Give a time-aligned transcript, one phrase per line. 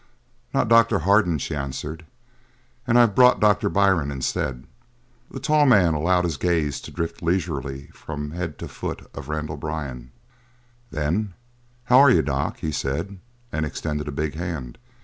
[0.51, 2.07] "Not Doctor Hardin," she answered,
[2.87, 4.65] "and I've brought Doctor Byrne instead."
[5.29, 9.57] The tall man allowed his gaze to drift leisurely from head to foot of Randall
[9.57, 10.09] Byrne.
[10.89, 11.35] Then:
[11.87, 13.19] "H'ware you, doc?" he said,
[13.51, 14.79] and extended a big hand.